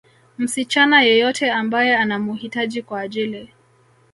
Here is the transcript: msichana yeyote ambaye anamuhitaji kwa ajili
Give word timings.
msichana 0.37 1.01
yeyote 1.01 1.51
ambaye 1.51 1.97
anamuhitaji 1.97 2.81
kwa 2.81 2.99
ajili 3.01 3.49